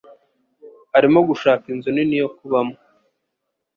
arimo 0.97 1.19
gushaka 1.29 1.63
inzu 1.73 1.89
nini 1.95 2.15
yo 2.21 2.27
kubamo. 2.37 2.75